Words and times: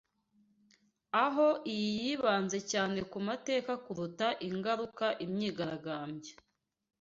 aho 1.25 1.47
iyi 1.71 1.89
yibanze 2.01 2.57
cyane 2.71 2.99
ku 3.11 3.17
mateka 3.27 3.71
kuruta 3.83 4.27
ingaruka 4.47 5.05
imyigaragambyo 5.25 6.33